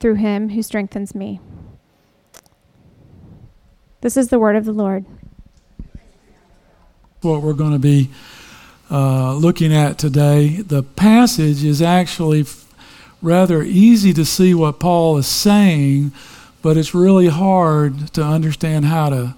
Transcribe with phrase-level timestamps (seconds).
[0.00, 1.40] through him who strengthens me.
[4.00, 5.04] This is the word of the Lord.
[7.22, 8.10] What we're going to be
[8.90, 12.44] uh, looking at today, the passage is actually
[13.20, 16.12] rather easy to see what Paul is saying,
[16.62, 19.34] but it's really hard to understand how to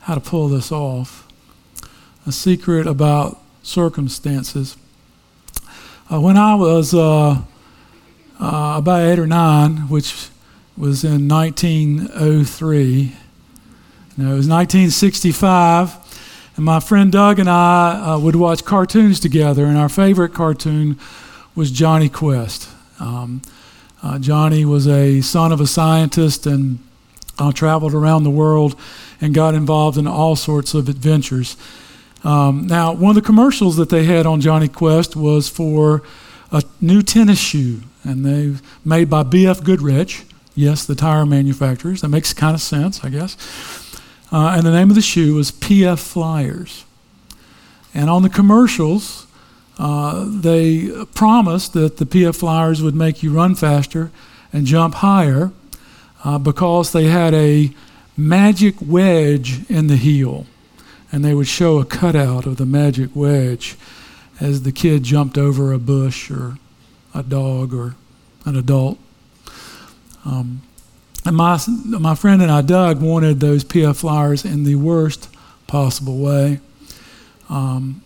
[0.00, 1.28] how to pull this off.
[2.26, 4.76] A secret about circumstances.
[6.12, 7.42] Uh, when I was uh,
[8.40, 10.28] uh, about eight or nine, which
[10.76, 12.92] was in 1903.
[12.92, 13.12] You
[14.16, 15.96] know, it was 1965,
[16.56, 20.98] and my friend Doug and I uh, would watch cartoons together, and our favorite cartoon
[21.54, 22.68] was Jonny Quest.
[22.98, 23.42] Um,
[24.02, 26.78] uh, Johnny was a son of a scientist and
[27.38, 28.74] uh, traveled around the world
[29.20, 31.56] and got involved in all sorts of adventures.
[32.24, 36.02] Um, now, one of the commercials that they had on Jonny Quest was for
[36.52, 39.62] a new tennis shoe, and they made by B.F.
[39.62, 40.24] Goodrich.
[40.54, 42.00] Yes, the tire manufacturers.
[42.00, 43.36] That makes kind of sense, I guess.
[44.32, 46.84] Uh, and the name of the shoe was PF Flyers.
[47.92, 49.26] And on the commercials,
[49.78, 54.10] uh, they promised that the PF Flyers would make you run faster
[54.52, 55.52] and jump higher
[56.24, 57.72] uh, because they had a
[58.16, 60.46] magic wedge in the heel.
[61.10, 63.76] And they would show a cutout of the magic wedge
[64.38, 66.58] as the kid jumped over a bush or
[67.14, 67.94] a dog or
[68.44, 68.98] an adult.
[70.24, 70.62] Um,
[71.24, 75.28] and my, my friend and I, Doug, wanted those PF Flyers in the worst
[75.66, 76.60] possible way
[77.48, 78.02] um,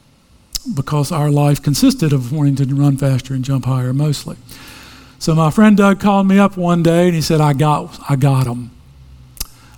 [0.75, 4.37] because our life consisted of wanting to run faster and jump higher mostly.
[5.19, 8.17] So my friend Doug called me up one day and he said, I got, I
[8.17, 8.71] got him.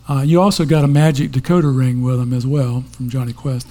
[0.09, 3.67] Uh, you also got a magic decoder ring with him as well from Jonny Quest.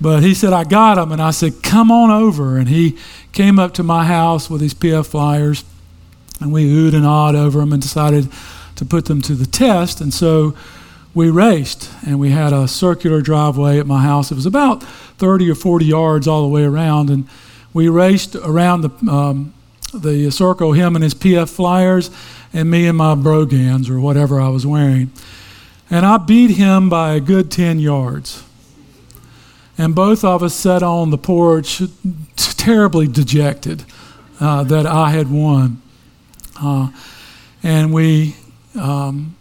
[0.00, 1.12] But he said, I got him.
[1.12, 2.58] And I said, come on over.
[2.58, 2.98] And he
[3.32, 5.64] came up to my house with these PF flyers.
[6.40, 8.28] And we oohed and awed over them and decided
[8.76, 10.00] to put them to the test.
[10.00, 10.54] And so
[11.14, 11.90] we raced.
[12.06, 14.30] And we had a circular driveway at my house.
[14.30, 17.08] It was about 30 or 40 yards all the way around.
[17.08, 17.28] And
[17.72, 19.54] we raced around the, um,
[19.92, 22.10] the circle, him and his PF flyers,
[22.52, 25.10] and me and my brogans or whatever I was wearing.
[25.90, 28.42] And I beat him by a good 10 yards.
[29.76, 31.82] And both of us sat on the porch,
[32.36, 33.84] terribly dejected
[34.40, 35.82] uh, that I had won.
[36.60, 36.90] Uh,
[37.62, 38.36] and we,
[38.80, 39.36] um,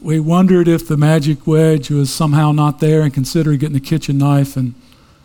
[0.00, 4.18] we wondered if the magic wedge was somehow not there and considered getting a kitchen
[4.18, 4.74] knife and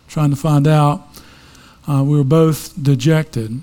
[0.08, 1.06] trying to find out.
[1.88, 3.60] Uh, we were both dejected.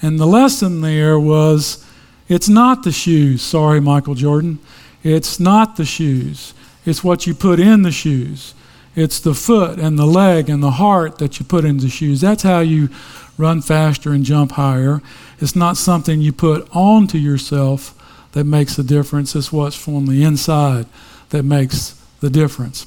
[0.00, 1.84] And the lesson there was
[2.28, 3.42] it's not the shoes.
[3.42, 4.58] Sorry, Michael Jordan.
[5.02, 6.54] It's not the shoes.
[6.84, 8.54] It's what you put in the shoes.
[8.96, 12.22] It's the foot and the leg and the heart that you put into shoes.
[12.22, 12.88] That's how you
[13.36, 15.02] run faster and jump higher.
[15.38, 17.92] It's not something you put onto yourself
[18.32, 19.36] that makes the difference.
[19.36, 20.86] It's what's from the inside
[21.28, 22.86] that makes the difference.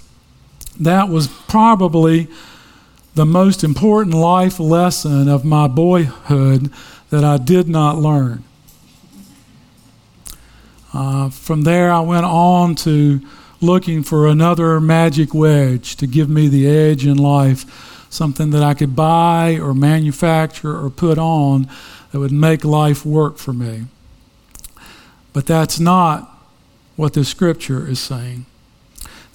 [0.79, 2.27] That was probably
[3.13, 6.71] the most important life lesson of my boyhood
[7.11, 8.43] that I did not learn.
[10.91, 13.21] Uh, from there, I went on to
[13.61, 18.73] looking for another magic wedge to give me the edge in life, something that I
[18.73, 21.67] could buy or manufacture or put on
[22.11, 23.85] that would make life work for me.
[25.33, 26.37] But that's not
[26.95, 28.45] what the scripture is saying.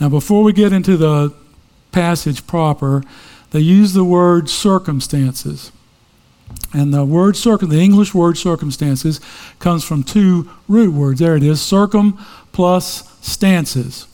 [0.00, 1.32] Now, before we get into the
[1.92, 3.02] passage proper,
[3.52, 5.70] they use the word circumstances.
[6.72, 9.20] And the word circum, the English word circumstances,
[9.60, 11.20] comes from two root words.
[11.20, 12.18] There it is, circum
[12.52, 14.08] plus stances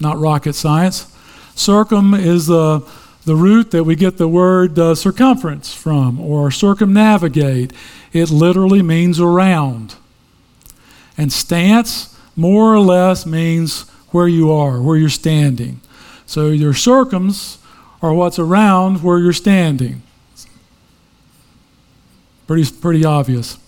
[0.00, 1.12] not rocket science.
[1.54, 2.86] Circum is the,
[3.24, 7.72] the root that we get the word uh, circumference from, or circumnavigate.
[8.12, 9.94] It literally means around.
[11.16, 15.80] And stance, more or less, means where you are, where you're standing.
[16.26, 17.58] So your circums
[18.02, 20.02] are what's around where you're standing.
[22.46, 23.58] Pretty, pretty obvious.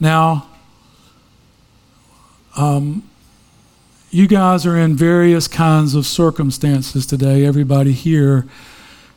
[0.00, 0.48] Now,
[2.56, 3.08] um,
[4.12, 7.46] you guys are in various kinds of circumstances today.
[7.46, 8.46] Everybody here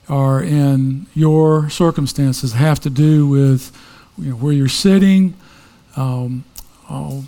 [0.07, 3.75] are in your circumstances have to do with
[4.17, 5.33] you know, where you're sitting,
[5.97, 6.45] um,
[6.87, 7.21] uh,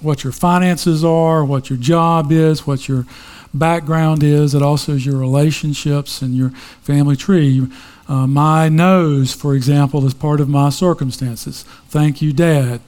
[0.00, 3.06] what your finances are, what your job is, what your
[3.52, 4.54] background is.
[4.54, 6.50] It also is your relationships and your
[6.82, 7.66] family tree.
[8.06, 11.64] Uh, my nose, for example, is part of my circumstances.
[11.88, 12.80] Thank you, Dad.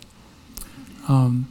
[1.09, 1.49] Um,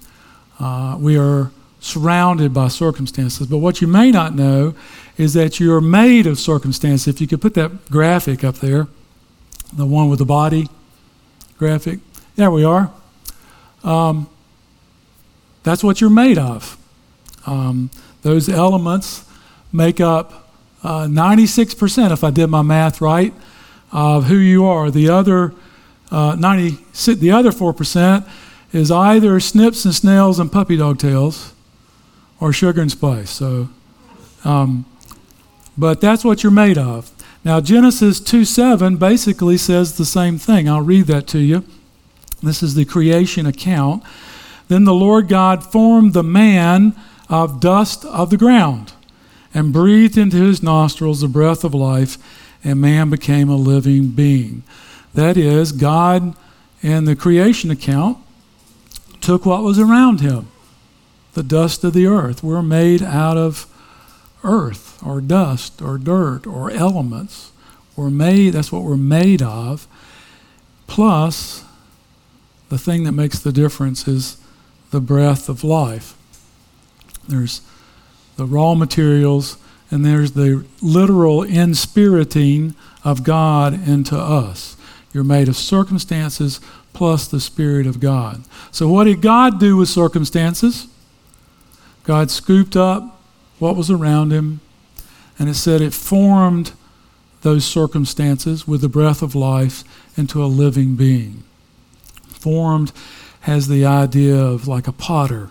[0.57, 3.47] uh, we are surrounded by circumstances.
[3.47, 4.75] But what you may not know
[5.17, 7.07] is that you're made of circumstances.
[7.07, 8.87] If you could put that graphic up there,
[9.73, 10.69] the one with the body
[11.57, 11.99] graphic.
[12.35, 12.91] There we are.
[13.83, 14.29] Um,
[15.63, 16.77] that's what you're made of.
[17.47, 17.89] Um,
[18.21, 19.25] those elements
[19.73, 23.33] make up uh, 96%, if I did my math right,
[23.91, 24.91] of who you are.
[24.91, 25.53] The other
[26.11, 28.29] uh, 90, the other 4%
[28.71, 31.53] is either snips and snails and puppy dog tails
[32.41, 33.29] or sugar and spice.
[33.29, 33.69] So,
[34.43, 34.85] um,
[35.77, 37.09] but that's what you're made of.
[37.45, 40.67] Now, Genesis 2 7 basically says the same thing.
[40.67, 41.63] I'll read that to you.
[42.43, 44.03] This is the creation account.
[44.67, 46.95] Then the Lord God formed the man
[47.29, 48.93] of dust of the ground
[49.53, 52.17] and breathed into his nostrils the breath of life,
[52.63, 54.63] and man became a living being.
[55.13, 56.35] That is, God
[56.81, 58.17] in the creation account
[59.19, 60.50] took what was around him,
[61.33, 62.43] the dust of the earth.
[62.43, 63.67] We're made out of
[64.43, 67.51] earth or dust or dirt or elements.
[67.95, 69.87] We're made, that's what we're made of.
[70.87, 71.63] Plus,
[72.69, 74.37] the thing that makes the difference is
[74.91, 76.15] the breath of life.
[77.27, 77.61] There's
[78.37, 79.57] the raw materials,
[79.89, 84.77] and there's the literal inspiriting of God into us.
[85.13, 86.59] You're made of circumstances
[86.93, 88.43] plus the Spirit of God.
[88.71, 90.87] So, what did God do with circumstances?
[92.03, 93.21] God scooped up
[93.59, 94.59] what was around him,
[95.37, 96.73] and it said it formed
[97.41, 99.83] those circumstances with the breath of life
[100.17, 101.43] into a living being.
[102.27, 102.91] Formed
[103.41, 105.49] has the idea of like a potter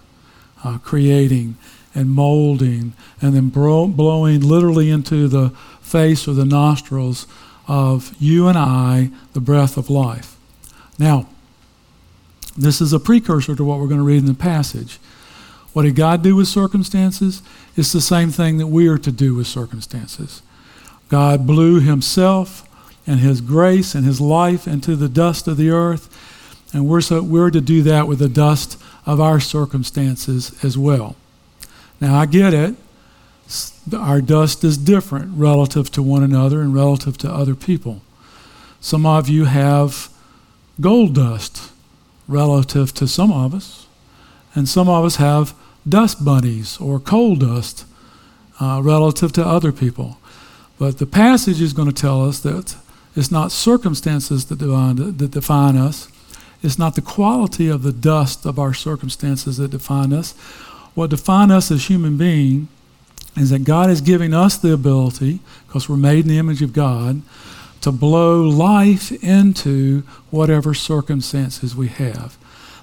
[0.64, 1.56] uh, creating
[1.94, 5.50] and molding and then bro- blowing literally into the
[5.81, 7.26] face or the nostrils
[7.67, 10.37] of you and I the breath of life.
[10.99, 11.29] Now,
[12.56, 14.99] this is a precursor to what we're going to read in the passage.
[15.72, 17.43] What did God do with circumstances?
[17.76, 20.43] It's the same thing that we are to do with circumstances.
[21.08, 22.67] God blew Himself
[23.06, 26.08] and His grace and His life into the dust of the earth,
[26.72, 31.17] and we're, so, we're to do that with the dust of our circumstances as well.
[32.00, 32.76] Now, I get it.
[33.93, 38.02] Our dust is different relative to one another and relative to other people.
[38.81, 40.08] Some of you have
[40.81, 41.73] gold dust
[42.28, 43.87] relative to some of us,
[44.55, 45.55] and some of us have
[45.88, 47.87] dust bunnies or coal dust
[48.61, 50.19] uh, relative to other people.
[50.79, 52.76] But the passage is going to tell us that
[53.17, 56.08] it's not circumstances that define, that define us,
[56.62, 60.32] it's not the quality of the dust of our circumstances that define us.
[60.94, 62.69] What defines us as human beings
[63.37, 66.73] is that God is giving us the ability, because we're made in the image of
[66.73, 67.23] God,
[67.81, 72.37] to blow life into whatever circumstances we have.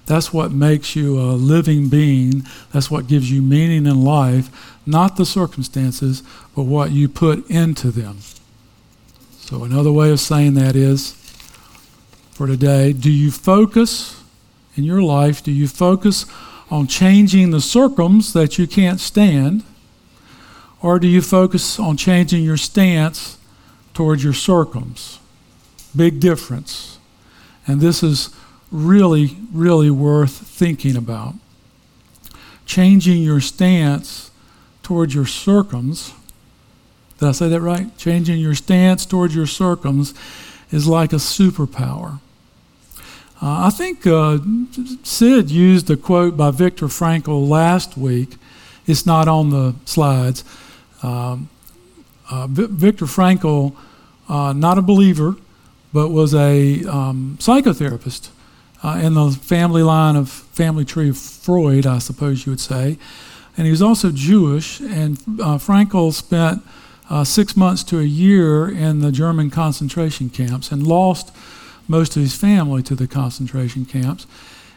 [0.08, 2.48] That's what makes you a living being.
[2.72, 4.50] That's what gives you meaning in life,
[4.86, 6.24] not the circumstances,
[6.56, 8.20] but what you put into them.
[9.40, 11.12] So, another way of saying that is
[12.32, 14.24] for today do you focus
[14.76, 16.26] in your life, do you focus
[16.70, 19.64] on changing the circums that you can't stand?
[20.82, 23.38] Or do you focus on changing your stance
[23.94, 25.18] towards your circums?
[25.96, 27.00] Big difference.
[27.66, 28.30] And this is
[28.72, 31.36] really, really worth thinking about.
[32.66, 34.32] Changing your stance
[34.84, 36.14] towards your circums.
[37.20, 37.98] Did I say that right?
[37.98, 40.14] Changing your stance towards your circums
[40.72, 42.20] is like a superpower.
[43.42, 44.40] Uh, I think uh,
[45.04, 48.36] Sid used a quote by Viktor Frankl last week.
[48.86, 50.44] It's not on the slides.
[51.04, 51.50] Um,
[52.30, 53.76] uh, v- Viktor Frankl,
[54.28, 55.36] uh, not a believer,
[55.94, 58.30] but was a um, psychotherapist
[58.84, 62.98] uh, in the family line of family tree of Freud, I suppose you would say.
[63.58, 66.62] And he was also Jewish, and uh, Frankl spent
[67.10, 71.34] uh, six months to a year in the German concentration camps and lost
[71.88, 74.28] most of his family to the concentration camps.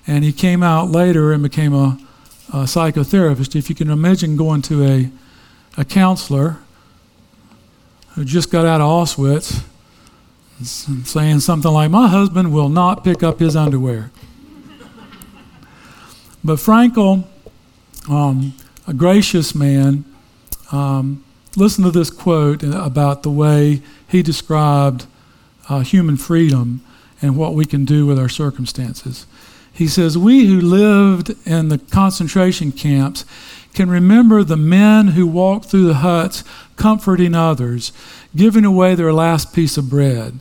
[0.07, 1.99] And he came out later and became a,
[2.49, 3.55] a psychotherapist.
[3.55, 5.11] If you can imagine going to a,
[5.77, 6.59] a counselor
[8.15, 9.65] who just got out of Auschwitz
[10.63, 14.11] saying something like, My husband will not pick up his underwear.
[16.45, 17.25] but Frankl,
[18.09, 18.55] um,
[18.87, 20.05] a gracious man,
[20.73, 21.25] um,
[21.57, 25.07] listen to this quote about the way he described
[25.69, 26.83] uh, human freedom
[27.23, 29.27] and what we can do with our circumstances.
[29.73, 33.25] He says, We who lived in the concentration camps
[33.75, 36.43] can remember the men who walked through the huts
[36.77, 37.93] comforting others,
[38.35, 40.41] giving away their last piece of bread.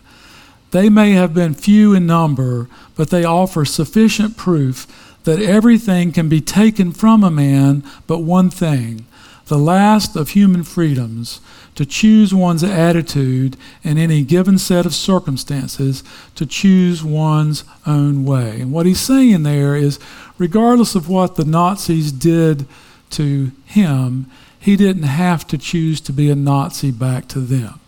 [0.71, 4.87] They may have been few in number, but they offer sufficient proof
[5.23, 9.05] that everything can be taken from a man but one thing
[9.49, 11.41] the last of human freedoms
[11.73, 16.03] to choose one's attitude in any given set of circumstances,
[16.35, 18.61] to choose one's own way.
[18.61, 19.99] And what he's saying there is
[20.37, 22.67] regardless of what the Nazis did
[23.11, 27.78] to him, he didn't have to choose to be a Nazi back to them.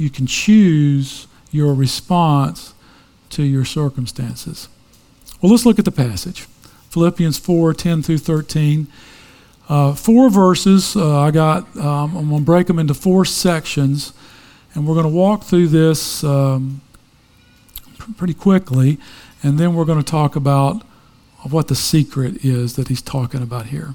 [0.00, 2.72] You can choose your response
[3.28, 4.66] to your circumstances.
[5.42, 6.46] Well, let's look at the passage.
[6.88, 8.86] Philippians 4 10 through 13.
[9.68, 10.96] Uh, four verses.
[10.96, 11.76] Uh, I got.
[11.76, 14.14] Um, I'm going to break them into four sections,
[14.74, 16.80] and we're going to walk through this um,
[17.98, 18.98] pr- pretty quickly,
[19.42, 20.82] and then we're going to talk about
[21.50, 23.94] what the secret is that he's talking about here.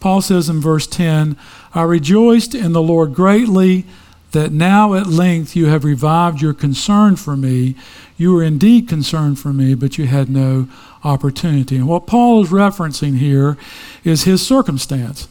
[0.00, 1.36] Paul says in verse 10,
[1.74, 3.86] I rejoiced in the Lord greatly
[4.32, 7.76] that now at length you have revived your concern for me.
[8.16, 10.68] You were indeed concerned for me, but you had no
[11.04, 11.76] opportunity.
[11.76, 13.56] And what Paul is referencing here
[14.04, 15.28] is his circumstance.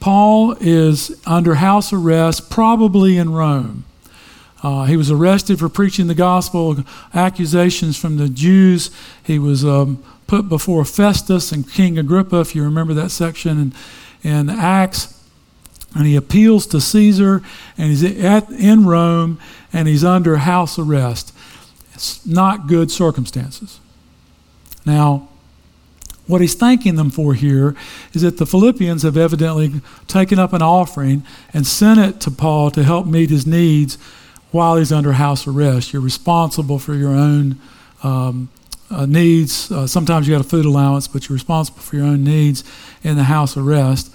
[0.00, 3.84] Paul is under house arrest, probably in Rome.
[4.62, 6.76] Uh, he was arrested for preaching the gospel,
[7.12, 8.90] accusations from the Jews.
[9.22, 13.72] He was um, put before Festus and King Agrippa, if you remember that section
[14.22, 15.23] in, in Acts
[15.94, 17.42] and he appeals to Caesar,
[17.78, 19.38] and he's at, in Rome,
[19.72, 21.32] and he's under house arrest.
[21.94, 23.78] It's not good circumstances.
[24.84, 25.28] Now,
[26.26, 27.76] what he's thanking them for here
[28.12, 31.22] is that the Philippians have evidently taken up an offering
[31.52, 33.98] and sent it to Paul to help meet his needs
[34.50, 35.92] while he's under house arrest.
[35.92, 37.58] You're responsible for your own
[38.02, 38.48] um,
[38.90, 39.70] uh, needs.
[39.70, 42.64] Uh, sometimes you got a food allowance, but you're responsible for your own needs
[43.02, 44.10] in the house arrest.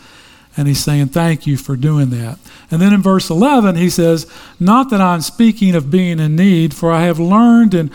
[0.59, 2.37] And he's saying, Thank you for doing that.
[2.69, 6.73] And then in verse 11, he says, Not that I'm speaking of being in need,
[6.73, 7.87] for I have learned in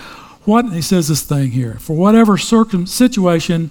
[0.47, 3.71] what, he says this thing here, for whatever circum, situation,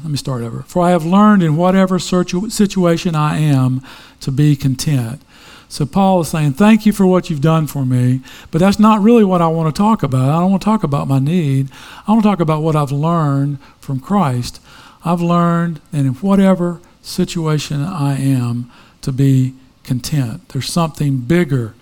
[0.00, 0.62] let me start over.
[0.62, 3.82] For I have learned in whatever situation I am
[4.20, 5.20] to be content.
[5.68, 8.20] So Paul is saying, Thank you for what you've done for me,
[8.52, 10.28] but that's not really what I want to talk about.
[10.28, 11.68] I don't want to talk about my need.
[12.06, 14.62] I want to talk about what I've learned from Christ.
[15.04, 18.70] I've learned, and in whatever situation I am
[19.02, 20.48] to be content.
[20.50, 21.74] There's something bigger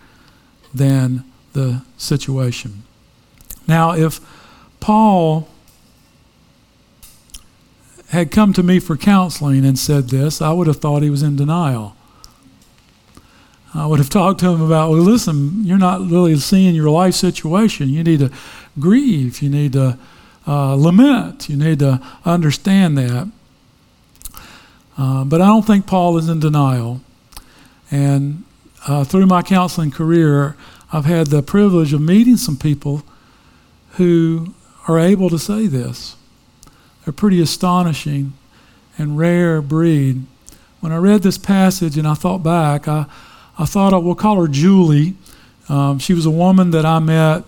[0.73, 2.85] than the situation.
[3.67, 4.21] Now, if
[4.81, 5.49] Paul
[8.11, 11.23] had come to me for counseling and said this, I would have thought he was
[11.23, 11.97] in denial.
[13.75, 17.15] I would have talked to him about, well, listen, you're not really seeing your life
[17.15, 17.89] situation.
[17.89, 18.31] You need to
[18.79, 19.43] grieve.
[19.43, 19.99] You need to
[20.47, 21.49] uh, lament.
[21.49, 23.31] You need to understand that.
[24.99, 27.01] Uh, but I don't think Paul is in denial.
[27.91, 28.45] And
[28.87, 30.57] uh, through my counseling career,
[30.93, 33.03] I've had the privilege of meeting some people
[33.93, 34.55] who
[34.89, 36.17] are able to say this.
[37.05, 38.33] They're pretty astonishing
[38.99, 40.25] and rare breed.
[40.81, 43.07] When I read this passage and I thought back, I,
[43.59, 45.15] I thought I will call her Julie.
[45.69, 47.45] Um, she was a woman that I met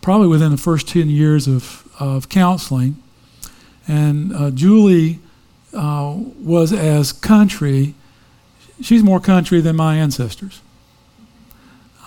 [0.00, 2.96] probably within the first 10 years of, of counseling.
[3.90, 5.18] And uh, Julie
[5.74, 7.94] uh, was as country.
[8.80, 10.60] She's more country than my ancestors.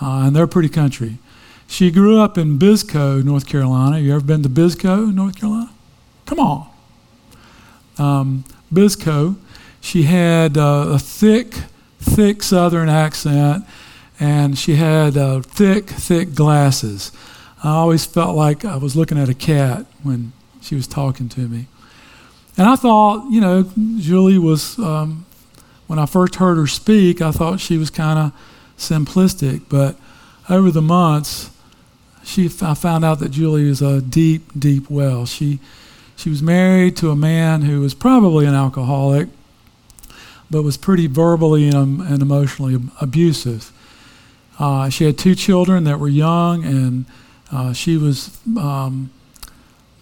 [0.00, 1.18] Uh, and they're pretty country.
[1.66, 3.98] She grew up in Biscoe, North Carolina.
[3.98, 5.70] You ever been to Biscoe, North Carolina?
[6.24, 6.70] Come on.
[7.98, 9.36] Um, Biscoe.
[9.82, 11.52] She had uh, a thick,
[11.98, 13.66] thick Southern accent,
[14.18, 17.12] and she had uh, thick, thick glasses.
[17.62, 21.40] I always felt like I was looking at a cat when she was talking to
[21.40, 21.66] me.
[22.56, 23.68] And I thought, you know,
[23.98, 25.26] Julie was, um,
[25.86, 28.32] when I first heard her speak, I thought she was kind of
[28.78, 29.62] simplistic.
[29.68, 29.96] But
[30.48, 31.50] over the months,
[32.22, 35.26] she, I found out that Julie is a deep, deep well.
[35.26, 35.58] She,
[36.16, 39.28] she was married to a man who was probably an alcoholic,
[40.50, 43.72] but was pretty verbally and, and emotionally abusive.
[44.58, 47.04] Uh, she had two children that were young, and
[47.50, 49.10] uh, she was um,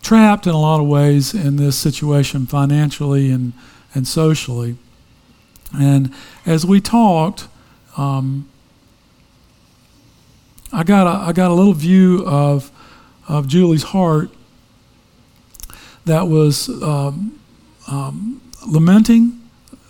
[0.03, 3.53] trapped in a lot of ways in this situation financially and,
[3.95, 4.77] and socially.
[5.73, 6.13] And
[6.45, 7.49] as we talked,
[7.97, 8.49] um,
[10.73, 12.71] I got a, I got a little view of,
[13.29, 14.31] of Julie's heart
[16.05, 17.39] that was um,
[17.87, 19.41] um, lamenting,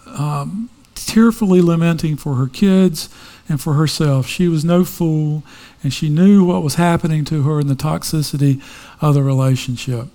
[0.06, 0.68] um,
[1.12, 3.10] tearfully lamenting for her kids
[3.46, 4.26] and for herself.
[4.26, 5.42] She was no fool,
[5.82, 8.62] and she knew what was happening to her in the toxicity
[9.02, 10.08] of the relationship.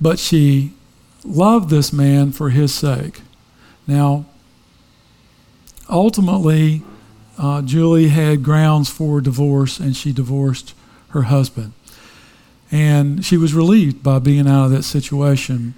[0.00, 0.72] But she
[1.24, 3.20] loved this man for his sake.
[3.86, 4.26] Now,
[5.88, 6.82] ultimately,
[7.38, 10.74] uh, Julie had grounds for divorce, and she divorced
[11.10, 11.74] her husband.
[12.72, 15.74] And she was relieved by being out of that situation.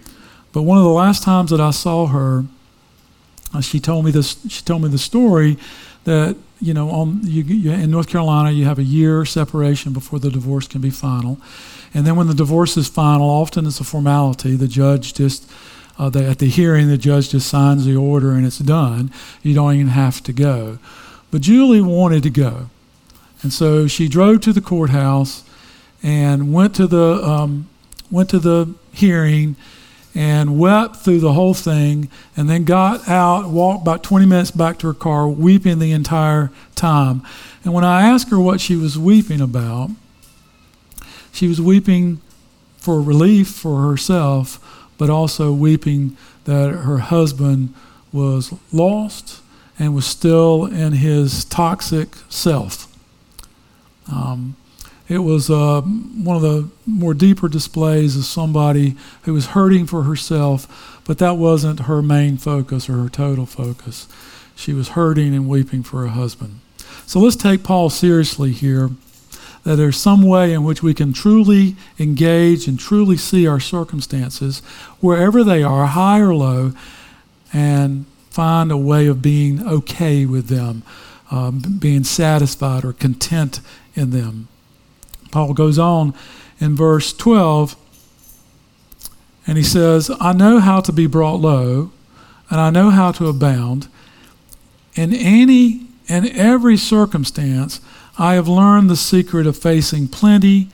[0.50, 2.47] But one of the last times that I saw her,
[3.61, 4.37] she told me this.
[4.49, 5.59] She told me the story
[6.04, 10.19] that you know, on you, you, in North Carolina, you have a year separation before
[10.19, 11.38] the divorce can be final,
[11.95, 14.57] and then when the divorce is final, often it's a formality.
[14.57, 15.50] The judge just
[15.99, 19.11] uh, at the hearing, the judge just signs the order and it's done.
[19.42, 20.78] You don't even have to go.
[21.30, 22.69] But Julie wanted to go,
[23.42, 25.45] and so she drove to the courthouse
[26.02, 27.69] and went to the um,
[28.11, 29.57] went to the hearing
[30.14, 34.79] and wept through the whole thing and then got out, walked about 20 minutes back
[34.79, 37.23] to her car, weeping the entire time.
[37.64, 39.90] And when I asked her what she was weeping about,
[41.33, 42.21] she was weeping
[42.79, 47.75] for relief for herself, but also weeping that her husband
[48.12, 49.40] was lost
[49.79, 52.87] and was still in his toxic self.
[54.11, 54.57] Um,
[55.11, 60.05] it was uh, one of the more deeper displays of somebody who was hurting for
[60.05, 64.07] herself, but that wasn't her main focus or her total focus.
[64.55, 66.61] She was hurting and weeping for her husband.
[67.07, 68.90] So let's take Paul seriously here
[69.64, 74.61] that there's some way in which we can truly engage and truly see our circumstances,
[75.00, 76.73] wherever they are, high or low,
[77.52, 80.85] and find a way of being okay with them,
[81.33, 83.61] um, being satisfied or content
[83.97, 84.47] in them.
[85.31, 86.15] Paul goes on
[86.61, 87.77] in verse 12
[89.47, 91.91] and he says, I know how to be brought low,
[92.51, 93.89] and I know how to abound.
[94.95, 97.81] In any and every circumstance,
[98.19, 100.69] I have learned the secret of facing plenty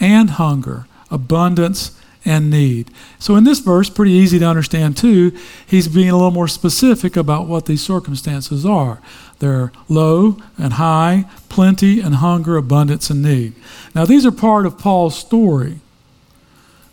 [0.00, 2.90] and hunger, abundance and need.
[3.18, 7.16] So, in this verse, pretty easy to understand too, he's being a little more specific
[7.16, 9.00] about what these circumstances are.
[9.38, 13.54] They're low and high, plenty and hunger, abundance and need.
[13.94, 15.80] Now, these are part of Paul's story.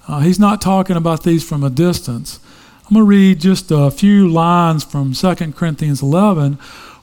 [0.07, 2.39] Uh, he's not talking about these from a distance.
[2.87, 6.53] I'm going to read just a few lines from 2 Corinthians 11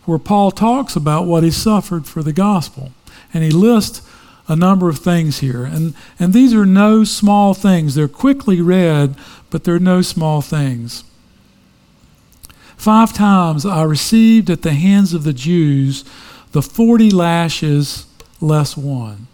[0.05, 2.93] where Paul talks about what he suffered for the gospel.
[3.35, 4.09] And he lists
[4.53, 5.65] a number of things here.
[5.65, 7.95] And, and these are no small things.
[7.95, 9.17] They're quickly read,
[9.49, 11.05] but they're no small things.
[12.77, 16.05] Five times I received at the hands of the Jews
[16.53, 18.07] the 40 lashes
[18.43, 19.27] less one.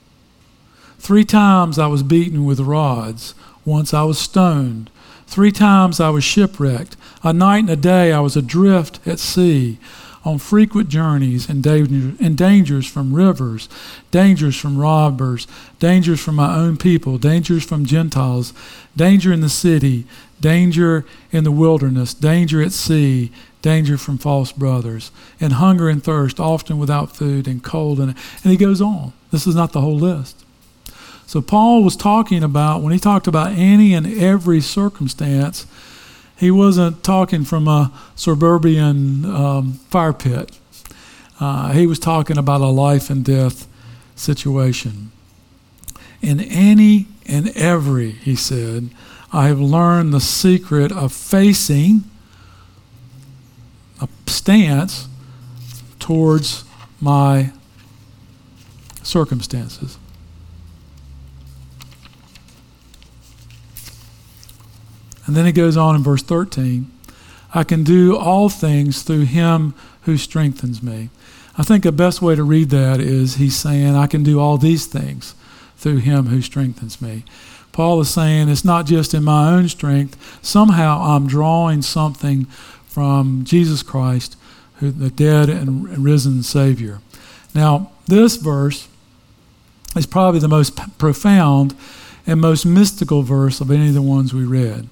[1.01, 3.35] Three times I was beaten with rods.
[3.65, 4.89] Once I was stoned.
[5.27, 6.97] Three times I was shipwrecked.
[7.25, 9.79] A night and a day I was adrift at sea
[10.25, 13.69] on frequent journeys and, danger, and dangers from rivers,
[14.11, 15.47] dangers from robbers,
[15.79, 18.53] dangers from my own people, dangers from Gentiles,
[18.97, 20.07] danger in the city,
[20.41, 26.39] danger in the wilderness, danger at sea, danger from false brothers, and hunger and thirst,
[26.39, 27.99] often without food, and cold.
[27.99, 29.13] And, and he goes on.
[29.31, 30.45] This is not the whole list.
[31.27, 35.67] So Paul was talking about, when he talked about any and every circumstance,
[36.39, 40.57] he wasn't talking from a suburban um, fire pit.
[41.41, 43.67] Uh, he was talking about a life and death
[44.15, 45.11] situation.
[46.23, 48.91] In any and every, he said,
[49.33, 52.05] I have learned the secret of facing
[54.01, 55.09] a stance
[55.99, 56.65] towards
[57.01, 57.53] my
[59.03, 59.99] circumstances.
[65.29, 66.91] And then it goes on in verse 13
[67.55, 71.11] I can do all things through him who strengthens me.
[71.57, 74.59] I think the best way to read that is he's saying, I can do all
[74.59, 75.35] these things
[75.77, 77.25] through him who strengthens me.
[77.73, 80.41] Paul is saying it's not just in my own strength.
[80.43, 82.45] Somehow I'm drawing something
[82.87, 84.37] from Jesus Christ,
[84.77, 87.01] who, the dead and risen Savior.
[87.55, 88.89] Now, this verse
[89.97, 91.75] is probably the most profound
[92.27, 94.89] and most mystical verse of any of the ones we read.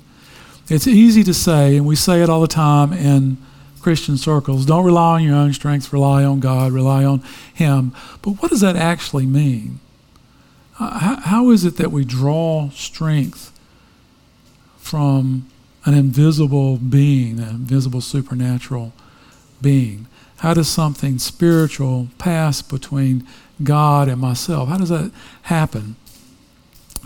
[0.68, 3.37] It's easy to say, and we say it all the time in
[3.81, 7.22] Christian circles don't rely on your own strength, rely on God, rely on
[7.55, 7.92] Him.
[8.20, 9.79] But what does that actually mean?
[10.79, 13.50] how, is it that we draw strength
[14.76, 15.48] from
[15.85, 18.92] an invisible being, an invisible supernatural
[19.62, 20.07] being?
[20.38, 23.26] How does something spiritual pass between
[23.62, 24.68] God and myself?
[24.68, 25.96] How does that happen?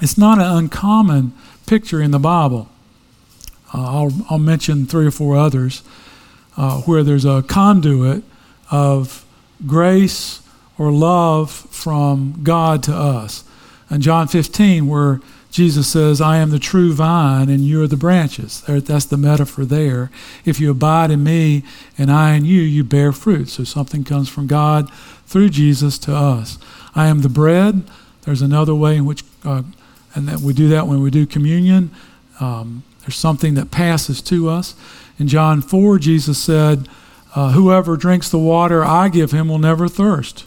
[0.03, 1.33] It's not an uncommon
[1.67, 2.69] picture in the Bible.
[3.73, 5.83] Uh, I'll, I'll mention three or four others.
[6.57, 8.23] uh, where there's a conduit
[8.71, 9.25] of
[9.67, 10.43] grace
[10.79, 13.45] or love from God to us.
[13.89, 17.97] And John 15, where Jesus says, I am the true vine and you are the
[17.97, 18.63] branches.
[18.67, 20.11] That's the metaphor there.
[20.45, 21.65] If you abide in me
[21.99, 23.49] and I in you, you bear fruit.
[23.49, 24.91] So something comes from God
[25.27, 26.59] through Jesus to us.
[26.95, 27.85] I am the bread.
[28.23, 29.63] There's another way in which, uh,
[30.15, 31.91] and that we do that when we do communion.
[32.39, 34.75] Um, there's something that passes to us.
[35.19, 36.89] In John 4, Jesus said,
[37.35, 40.47] uh, Whoever drinks the water I give him will never thirst.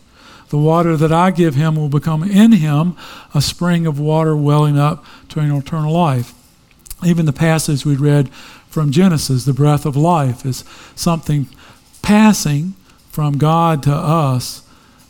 [0.50, 2.96] The water that I give him will become in him
[3.34, 6.34] a spring of water welling up to an eternal life.
[7.04, 8.30] Even the passage we read
[8.70, 10.64] from Genesis, the breath of life, is
[10.96, 11.48] something
[12.02, 12.76] passing
[13.10, 14.62] from God to us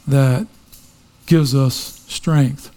[0.07, 0.47] that
[1.25, 2.69] gives us strength.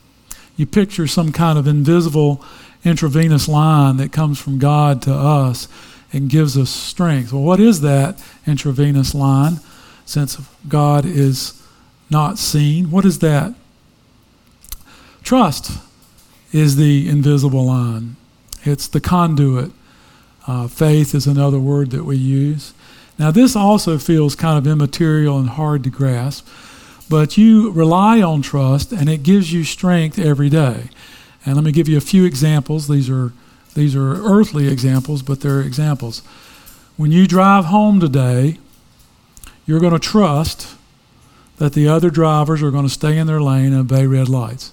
[0.57, 2.45] You picture some kind of invisible
[2.87, 5.69] intravenous line that comes from God to us
[6.13, 7.33] and gives us strength.
[7.33, 9.61] Well, what is that intravenous line?
[10.05, 11.63] Since God is
[12.09, 13.55] not seen, what is that?
[15.23, 15.73] Trust
[16.53, 18.17] is the invisible line,
[18.63, 19.73] it's the conduit.
[20.47, 22.73] Uh, faith is another word that we use.
[23.19, 26.47] Now, this also feels kind of immaterial and hard to grasp,
[27.11, 30.85] but you rely on trust and it gives you strength every day.
[31.47, 32.89] And let me give you a few examples.
[32.89, 33.33] These are,
[33.75, 36.23] these are earthly examples, but they're examples.
[36.97, 38.59] When you drive home today,
[39.65, 40.77] you're going to trust
[41.59, 44.73] that the other drivers are going to stay in their lane and obey red lights.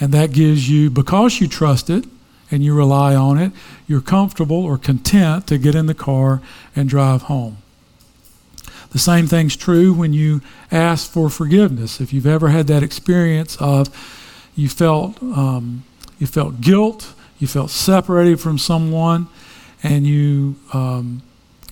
[0.00, 2.06] And that gives you, because you trust it
[2.50, 3.52] and you rely on it,
[3.86, 6.40] you're comfortable or content to get in the car
[6.74, 7.58] and drive home.
[8.90, 12.00] The same thing's true when you ask for forgiveness.
[12.00, 13.88] If you've ever had that experience of
[14.54, 15.84] you felt um,
[16.18, 19.28] you felt guilt, you felt separated from someone,
[19.82, 21.22] and you um,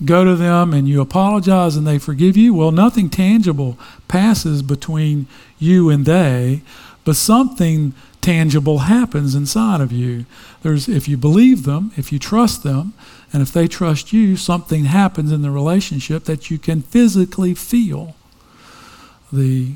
[0.05, 2.53] go to them and you apologize and they forgive you.
[2.53, 5.27] Well, nothing tangible passes between
[5.59, 6.61] you and they,
[7.05, 10.25] but something tangible happens inside of you.
[10.61, 12.93] There's if you believe them, if you trust them,
[13.31, 18.15] and if they trust you, something happens in the relationship that you can physically feel.
[19.31, 19.73] The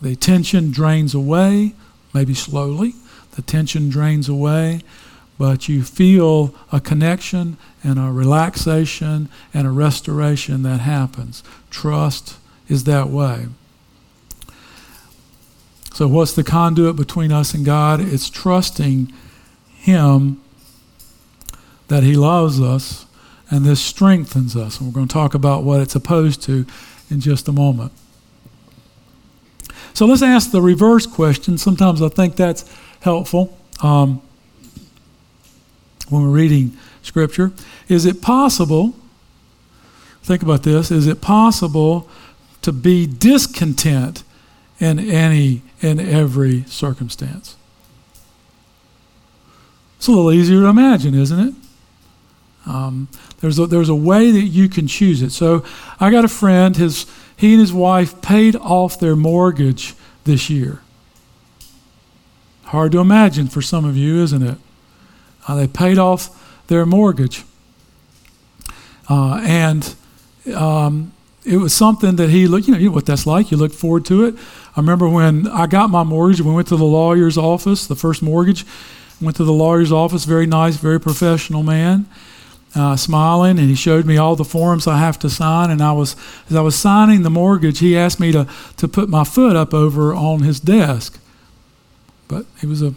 [0.00, 1.74] the tension drains away,
[2.12, 2.94] maybe slowly.
[3.32, 4.80] The tension drains away,
[5.38, 11.42] but you feel a connection and a relaxation and a restoration that happens.
[11.70, 12.36] Trust
[12.68, 13.46] is that way.
[15.92, 18.00] So, what's the conduit between us and God?
[18.00, 19.12] It's trusting
[19.76, 20.40] Him
[21.88, 23.06] that He loves us,
[23.50, 24.78] and this strengthens us.
[24.78, 26.64] And we're going to talk about what it's opposed to
[27.10, 27.92] in just a moment.
[29.94, 31.58] So let's ask the reverse question.
[31.58, 32.64] Sometimes I think that's
[33.00, 34.22] helpful um,
[36.08, 37.52] when we're reading Scripture.
[37.88, 38.94] Is it possible,
[40.22, 42.08] think about this, is it possible
[42.62, 44.22] to be discontent
[44.78, 47.56] in any, in every circumstance?
[49.98, 51.54] It's a little easier to imagine, isn't it?
[52.66, 53.08] Um,
[53.40, 55.30] there's, a, there's a way that you can choose it.
[55.30, 55.64] So
[55.98, 57.06] I got a friend, his
[57.40, 60.82] he and his wife paid off their mortgage this year.
[62.64, 64.58] Hard to imagine for some of you, isn't it?
[65.48, 67.44] Uh, they paid off their mortgage.
[69.08, 69.94] Uh, and
[70.54, 73.50] um, it was something that he looked, you know, you know what that's like.
[73.50, 74.34] You look forward to it.
[74.76, 78.20] I remember when I got my mortgage, we went to the lawyer's office, the first
[78.20, 78.66] mortgage,
[79.18, 82.06] went to the lawyer's office, very nice, very professional man
[82.74, 85.70] uh, smiling, and he showed me all the forms I have to sign.
[85.70, 86.16] And I was,
[86.48, 89.74] as I was signing the mortgage, he asked me to to put my foot up
[89.74, 91.18] over on his desk.
[92.28, 92.94] But he was a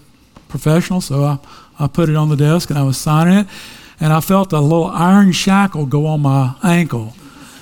[0.47, 1.39] professional, so I,
[1.79, 3.47] I put it on the desk and I was signing it,
[3.99, 7.15] and I felt a little iron shackle go on my ankle,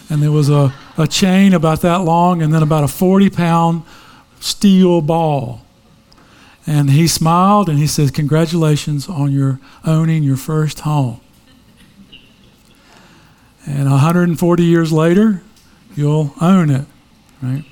[0.10, 3.84] and there was a, a chain about that long, and then about a forty pound
[4.42, 5.62] steel ball.
[6.68, 11.20] And he smiled and he said, Congratulations on your owning your first home.
[13.66, 15.42] And 140 years later,
[15.96, 16.86] you'll own it,
[17.42, 17.64] right?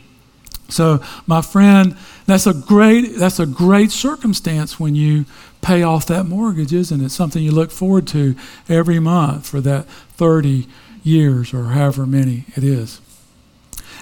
[0.69, 1.97] So, my friend,
[2.27, 5.25] that's a great that's a great circumstance when you
[5.61, 7.09] pay off that mortgage, isn't it?
[7.09, 8.35] Something you look forward to
[8.67, 10.67] every month for that 30
[11.03, 13.01] years or however many it is.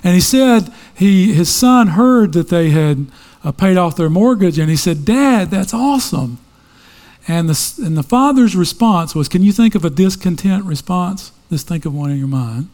[0.03, 3.07] And he said he his son heard that they had
[3.43, 6.37] uh, paid off their mortgage, and he said, "Dad, that's awesome."
[7.27, 11.67] And the and the father's response was, "Can you think of a discontent response?" Just
[11.67, 12.69] think of one in your mind.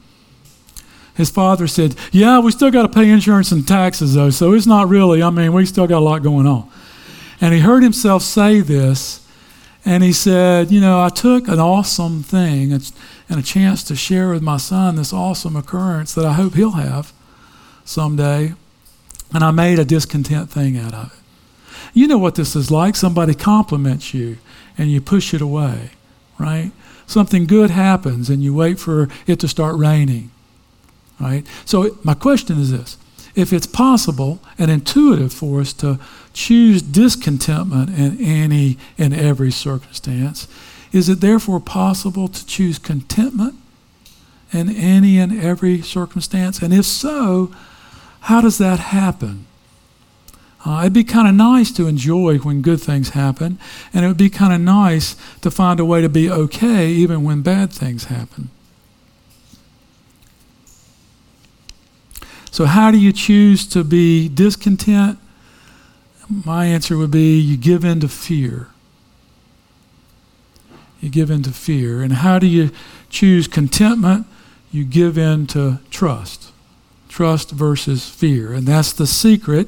[1.15, 4.65] His father said, Yeah, we still got to pay insurance and taxes, though, so it's
[4.65, 6.69] not really, I mean, we still got a lot going on.
[7.39, 9.25] And he heard himself say this,
[9.85, 12.91] And he said, You know, I took an awesome thing and
[13.29, 17.13] a chance to share with my son this awesome occurrence that I hope he'll have
[17.85, 18.53] someday.
[19.33, 21.19] And I made a discontent thing out of it.
[21.93, 22.95] You know what this is like.
[22.95, 24.37] Somebody compliments you
[24.77, 25.91] and you push it away,
[26.39, 26.71] right?
[27.05, 30.31] Something good happens and you wait for it to start raining,
[31.19, 31.45] right?
[31.65, 32.97] So, my question is this
[33.35, 35.99] if it's possible and intuitive for us to
[36.33, 40.47] choose discontentment in any and every circumstance,
[40.91, 43.55] is it therefore possible to choose contentment
[44.51, 46.61] in any and every circumstance?
[46.61, 47.51] And if so,
[48.21, 49.47] how does that happen?
[50.65, 53.59] Uh, it'd be kind of nice to enjoy when good things happen,
[53.93, 57.23] and it would be kind of nice to find a way to be okay even
[57.23, 58.49] when bad things happen.
[62.49, 65.19] So, how do you choose to be discontent?
[66.29, 68.67] My answer would be you give in to fear.
[71.01, 72.01] You give in to fear.
[72.01, 72.71] And how do you
[73.09, 74.25] choose contentment?
[74.71, 76.51] You give in to trust.
[77.09, 78.53] Trust versus fear.
[78.53, 79.67] And that's the secret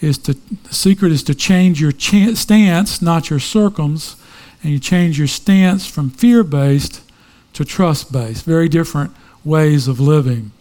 [0.00, 4.16] is to the secret is to change your ch- stance, not your circums,
[4.62, 7.02] and you change your stance from fear-based
[7.54, 8.44] to trust-based.
[8.44, 9.12] Very different
[9.44, 10.52] ways of living.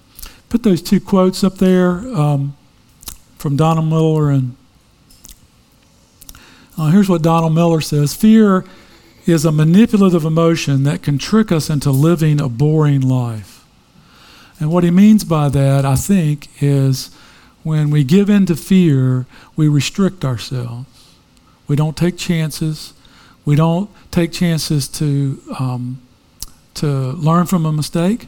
[0.49, 2.55] Put those two quotes up there um,
[3.37, 4.55] from Donald Miller and
[6.77, 8.63] uh, here's what Donald Miller says: Fear
[9.25, 13.65] is a manipulative emotion that can trick us into living a boring life.
[14.59, 17.09] And what he means by that, I think, is
[17.67, 19.25] when we give in to fear,
[19.55, 20.87] we restrict ourselves.
[21.67, 22.93] We don't take chances.
[23.45, 26.01] We don't take chances to, um,
[26.75, 28.27] to learn from a mistake.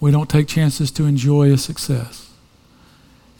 [0.00, 2.30] We don't take chances to enjoy a success.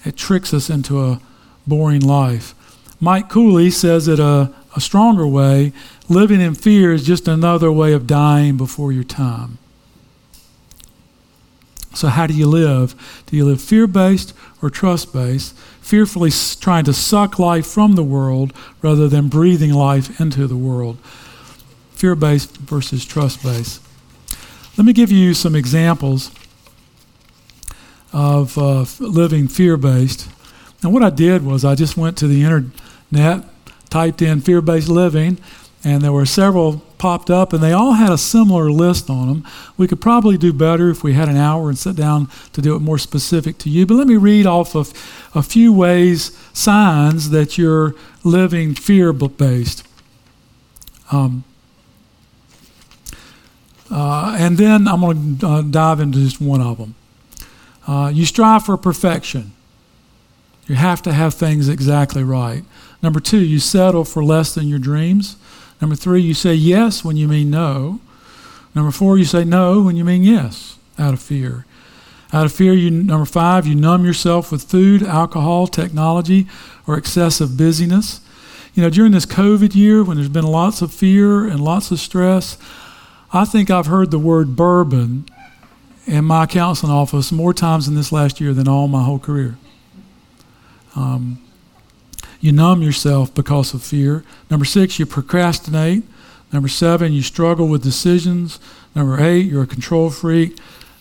[0.05, 1.21] It tricks us into a
[1.67, 2.55] boring life.
[3.01, 5.73] Mike Cooley says it a, a stronger way
[6.09, 9.59] living in fear is just another way of dying before your time.
[11.97, 12.95] So, how do you live?
[13.27, 15.57] Do you live fear based or trust based?
[15.81, 16.31] Fearfully
[16.61, 20.99] trying to suck life from the world rather than breathing life into the world.
[21.93, 23.81] Fear based versus trust based.
[24.77, 26.31] Let me give you some examples
[28.13, 30.29] of uh, living fear based.
[30.83, 33.45] And what I did was I just went to the internet,
[33.89, 35.39] typed in fear based living,
[35.87, 39.45] and there were several popped up, and they all had a similar list on them.
[39.77, 42.75] We could probably do better if we had an hour and sit down to do
[42.75, 43.87] it more specific to you.
[43.87, 44.93] But let me read off of
[45.33, 47.95] a few ways, signs that you're
[48.25, 49.87] living fear based.
[51.13, 51.45] Um,
[53.89, 56.97] uh, and then I'm going to uh, dive into just one of them.
[57.87, 59.53] Uh, you strive for perfection.
[60.67, 62.65] You have to have things exactly right.
[63.05, 65.37] Number two, you settle for less than your dreams.
[65.81, 68.01] Number three, you say yes when you mean no.
[68.75, 71.67] Number four, you say no when you mean yes out of fear.
[72.33, 76.47] Out of fear, you number five, you numb yourself with food, alcohol, technology,
[76.87, 78.21] or excessive busyness.
[78.75, 82.01] You know, during this COVID year, when there's been lots of fear and lots of
[82.01, 82.59] stress,
[83.33, 85.27] I think I've heard the word bourbon
[86.07, 89.57] in my counseling office more times in this last year than all my whole career.
[90.95, 91.43] Um,
[92.41, 94.25] you numb yourself because of fear.
[94.51, 96.05] Number six, you procrastinate.
[96.53, 98.61] Number seven, you struggle with decisions.
[98.95, 100.59] Number eight, you're a control freak.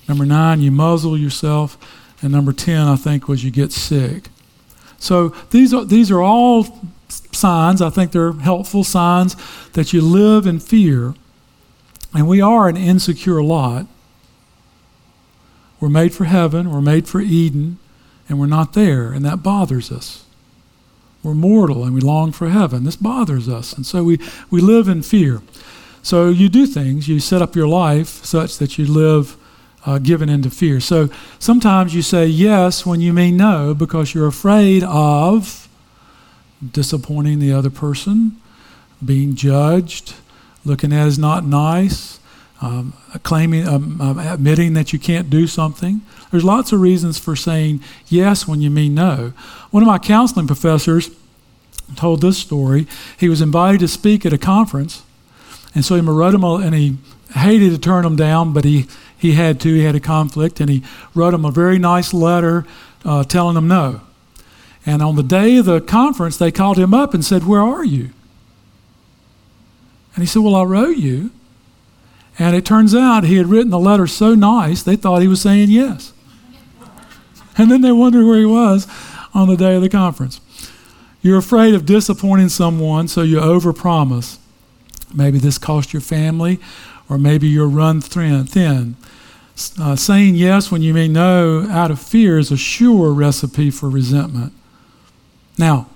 [0.08, 1.78] Number nine, you muzzle yourself.
[2.22, 4.30] And number 10, I think, was you get sick.
[4.98, 6.66] So these are, these are all
[7.08, 9.36] signs, I think they're helpful signs
[9.74, 11.14] that you live in fear.
[12.14, 13.88] And we are an insecure lot.
[15.80, 17.78] We're made for heaven, we're made for Eden,
[18.28, 20.25] and we're not there, and that bothers us.
[21.26, 22.84] We're mortal and we long for heaven.
[22.84, 23.74] This bothers us.
[23.74, 24.20] And so we,
[24.52, 25.42] we live in fear.
[26.04, 29.36] So you do things, you set up your life such that you live
[29.88, 30.80] uh, given into fear.
[30.80, 31.10] So
[31.40, 35.68] sometimes you say yes when you mean no because you're afraid of
[36.72, 38.40] disappointing the other person,
[39.04, 40.14] being judged,
[40.64, 42.15] looking at as not nice,
[42.62, 46.02] um, claiming, um, um, admitting that you can't do something.
[46.32, 49.34] There's lots of reasons for saying yes when you mean no.
[49.72, 51.10] One of my counseling professors
[51.96, 52.88] told this story.
[53.20, 55.04] He was invited to speak at a conference,
[55.74, 56.98] and so he wrote him, a, and he
[57.34, 58.88] hated to turn him down, but he,
[59.18, 59.74] he had to.
[59.74, 62.66] He had a conflict, and he wrote him a very nice letter
[63.04, 64.02] uh, telling him no.
[64.86, 67.84] And on the day of the conference, they called him up and said, Where are
[67.84, 68.10] you?
[70.14, 71.32] And he said, Well, I wrote you.
[72.38, 75.42] And it turns out he had written the letter so nice, they thought he was
[75.42, 76.12] saying yes.
[77.58, 78.88] And then they wondered where he was
[79.34, 80.42] on the day of the conference.
[81.22, 84.38] You're afraid of disappointing someone, so you overpromise.
[85.14, 86.60] Maybe this cost your family,
[87.10, 88.96] or maybe you're run thin.
[89.80, 93.90] Uh, saying yes when you mean no out of fear is a sure recipe for
[93.90, 94.52] resentment.
[95.58, 95.88] Now,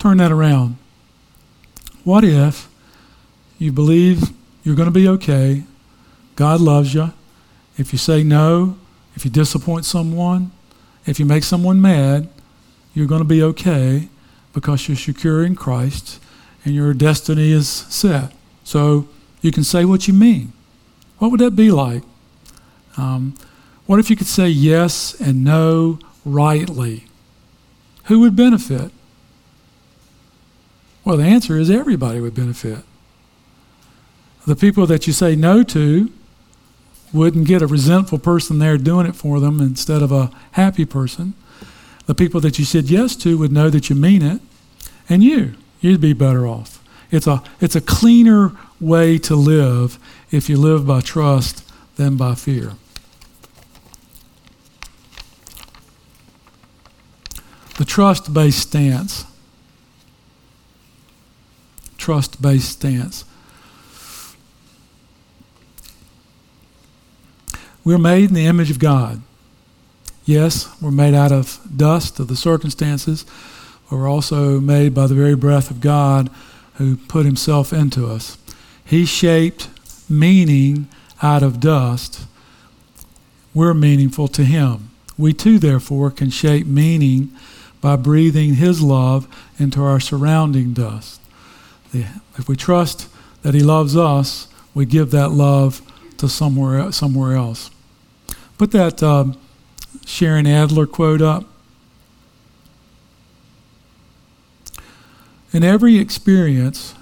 [0.00, 0.76] turn that around.
[2.02, 2.68] What if
[3.58, 4.30] you believe
[4.62, 5.64] you're going to be okay?
[6.34, 7.12] God loves you.
[7.78, 8.76] If you say no,
[9.14, 10.52] if you disappoint someone,
[11.06, 12.28] if you make someone mad,
[12.94, 14.08] you're going to be okay
[14.52, 16.20] because you're secure in Christ
[16.64, 18.32] and your destiny is set.
[18.64, 19.08] So
[19.40, 20.52] you can say what you mean.
[21.18, 22.02] What would that be like?
[22.96, 23.34] Um,
[23.86, 27.04] what if you could say yes and no rightly?
[28.04, 28.90] Who would benefit?
[31.04, 32.78] Well, the answer is everybody would benefit.
[34.46, 36.10] The people that you say no to
[37.12, 41.34] wouldn't get a resentful person there doing it for them instead of a happy person.
[42.06, 44.40] The people that you said yes to would know that you mean it,
[45.08, 46.82] and you, you'd be better off.
[47.10, 49.98] It's a, it's a cleaner way to live
[50.30, 52.72] if you live by trust than by fear.
[57.78, 59.24] The trust based stance.
[61.98, 63.24] Trust based stance.
[67.86, 69.22] We're made in the image of God.
[70.24, 73.24] Yes, we're made out of dust of the circumstances,
[73.88, 76.28] but we're also made by the very breath of God
[76.78, 78.38] who put himself into us.
[78.84, 79.68] He shaped
[80.10, 80.88] meaning
[81.22, 82.26] out of dust.
[83.54, 84.90] We're meaningful to him.
[85.16, 87.30] We too, therefore, can shape meaning
[87.80, 89.28] by breathing his love
[89.60, 91.20] into our surrounding dust.
[91.92, 93.08] If we trust
[93.42, 95.82] that he loves us, we give that love
[96.16, 97.70] to somewhere, somewhere else.
[98.58, 99.26] Put that uh,
[100.04, 101.44] Sharon Adler quote up.
[105.52, 106.94] In every experience,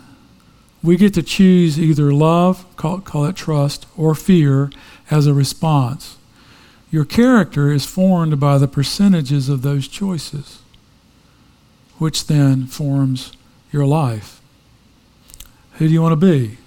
[0.83, 4.71] we get to choose either love, call, call it trust, or fear
[5.11, 6.19] as a response.
[6.90, 10.61] Your character is formed by the percentages of those choices,
[11.99, 13.33] which then forms
[13.73, 14.40] your life.
[15.75, 16.59] Who do you want to be?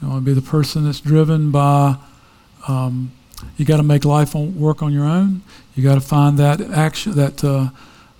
[0.00, 1.96] You want to be the person that's driven by,
[2.66, 3.12] um,
[3.56, 5.42] you got to make life on, work on your own.
[5.74, 7.68] You got to find that action, that, uh,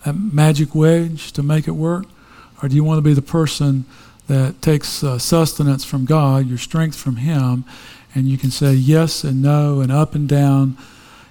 [0.05, 2.07] that magic wedge to make it work.
[2.63, 3.85] Or do you want to be the person
[4.27, 7.65] that takes uh, sustenance from God, your strength from Him,
[8.15, 10.77] and you can say yes and no and up and down.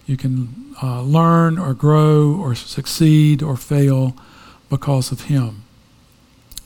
[0.05, 4.15] You can uh, learn or grow or succeed or fail
[4.69, 5.63] because of Him.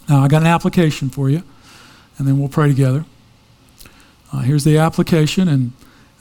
[0.08, 1.44] Now, I got an application for you,
[2.18, 3.06] and then we'll pray together.
[4.32, 5.72] Uh, here's the application, and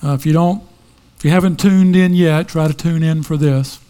[0.03, 0.63] uh, if you don't,
[1.19, 3.81] if you haven't tuned in yet, try to tune in for this.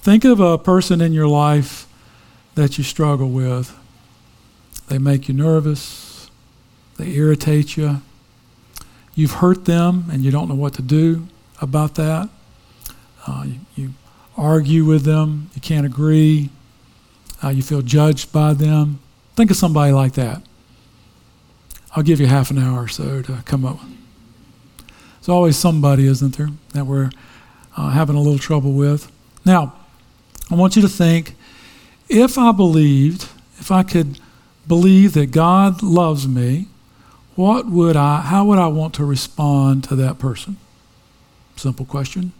[0.00, 1.86] Think of a person in your life
[2.54, 3.76] that you struggle with.
[4.88, 6.30] They make you nervous,
[6.96, 8.00] they irritate you.
[9.14, 11.28] You've hurt them and you don't know what to do
[11.60, 12.30] about that.
[13.26, 13.94] Uh, you, you,
[14.38, 16.48] argue with them, you can't agree,
[17.44, 18.98] uh, you feel judged by them.
[19.36, 20.40] Think of somebody like that.
[21.94, 23.80] I'll give you half an hour or so to come up.
[25.20, 27.10] There's always somebody, isn't there, that we're
[27.76, 29.10] uh, having a little trouble with.
[29.44, 29.74] Now,
[30.50, 31.34] I want you to think
[32.08, 33.22] if I believed,
[33.58, 34.18] if I could
[34.66, 36.68] believe that God loves me,
[37.36, 40.56] what would I, how would I want to respond to that person?
[41.56, 42.32] Simple question.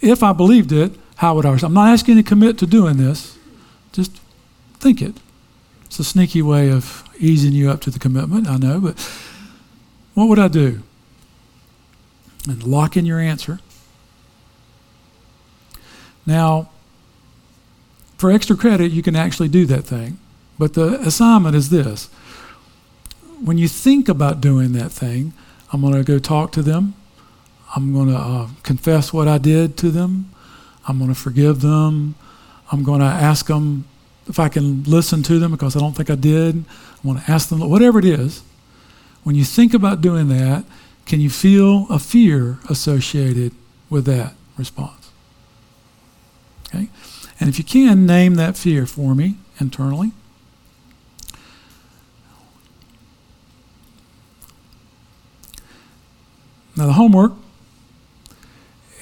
[0.00, 1.52] If I believed it, how would I?
[1.52, 1.70] Respond?
[1.76, 3.38] I'm not asking you to commit to doing this.
[3.92, 4.20] Just
[4.78, 5.16] think it.
[5.84, 8.98] It's a sneaky way of easing you up to the commitment, I know, but
[10.14, 10.82] what would I do?
[12.46, 13.60] And lock in your answer.
[16.24, 16.70] Now,
[18.18, 20.18] for extra credit, you can actually do that thing.
[20.58, 22.08] But the assignment is this
[23.40, 25.32] when you think about doing that thing,
[25.72, 26.94] I'm going to go talk to them.
[27.74, 30.30] I'm going to uh, confess what I did to them.
[30.88, 32.14] I'm going to forgive them.
[32.72, 33.84] I'm going to ask them
[34.28, 36.56] if I can listen to them because I don't think I did.
[36.56, 36.64] I'm
[37.04, 38.42] going to ask them, whatever it is.
[39.22, 40.64] When you think about doing that,
[41.06, 43.52] can you feel a fear associated
[43.88, 45.10] with that response?
[46.68, 46.88] Okay?
[47.38, 50.12] And if you can, name that fear for me internally.
[56.76, 57.32] Now, the homework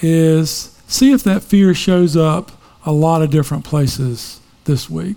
[0.00, 2.52] is see if that fear shows up
[2.86, 5.16] a lot of different places this week.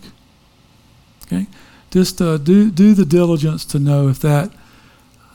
[1.25, 1.47] Okay?
[1.91, 4.51] Just uh, do, do the diligence to know if that,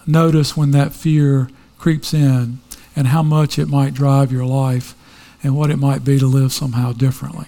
[0.06, 1.48] notice when that fear
[1.78, 2.58] creeps in
[2.94, 4.94] and how much it might drive your life
[5.42, 7.46] and what it might be to live somehow differently.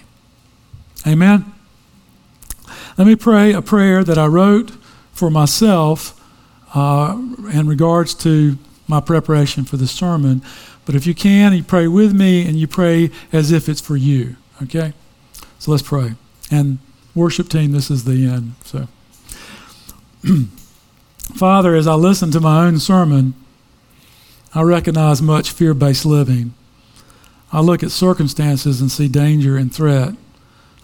[1.07, 1.45] Amen.
[2.97, 4.71] Let me pray a prayer that I wrote
[5.13, 6.19] for myself
[6.73, 7.17] uh,
[7.53, 10.41] in regards to my preparation for the sermon.
[10.85, 13.95] But if you can, you pray with me and you pray as if it's for
[13.95, 14.35] you.
[14.63, 14.93] Okay?
[15.59, 16.15] So let's pray.
[16.51, 16.79] And
[17.13, 18.53] worship team, this is the end.
[18.63, 18.87] So,
[21.33, 23.33] Father, as I listen to my own sermon,
[24.53, 26.53] I recognize much fear based living.
[27.51, 30.13] I look at circumstances and see danger and threat.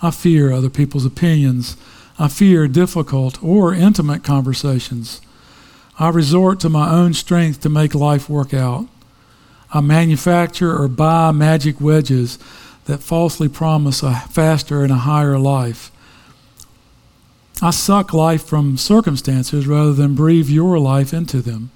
[0.01, 1.77] I fear other people's opinions.
[2.19, 5.21] I fear difficult or intimate conversations.
[5.99, 8.87] I resort to my own strength to make life work out.
[9.73, 12.39] I manufacture or buy magic wedges
[12.85, 15.91] that falsely promise a faster and a higher life.
[17.63, 21.69] I suck life from circumstances rather than breathe your life into them.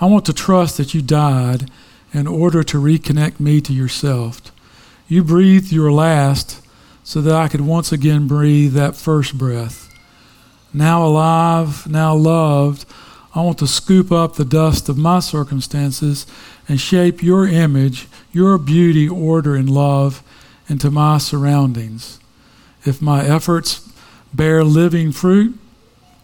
[0.00, 1.70] I want to trust that you died
[2.12, 4.40] in order to reconnect me to yourself.
[5.06, 6.60] You breathed your last
[7.04, 9.88] so that I could once again breathe that first breath.
[10.74, 12.84] Now alive, now loved,
[13.32, 16.26] I want to scoop up the dust of my circumstances
[16.68, 20.22] and shape your image, your beauty, order, and love
[20.68, 22.18] into my surroundings.
[22.84, 23.85] If my efforts
[24.36, 25.58] bear living fruit,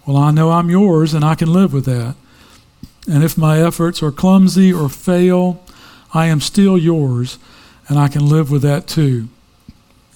[0.07, 2.17] well, I know I'm yours and I can live with that.
[3.09, 5.63] And if my efforts are clumsy or fail,
[6.13, 7.39] I am still yours
[7.89, 9.29] and I can live with that too.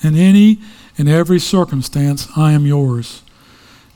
[0.03, 0.59] In any
[0.99, 3.23] and every circumstance, I am yours.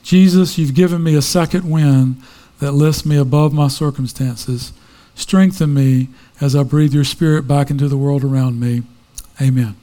[0.03, 2.21] Jesus, you've given me a second wind
[2.59, 4.73] that lifts me above my circumstances.
[5.15, 8.83] Strengthen me as I breathe your spirit back into the world around me.
[9.41, 9.80] Amen.